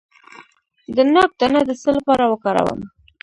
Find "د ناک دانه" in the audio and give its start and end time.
0.95-1.61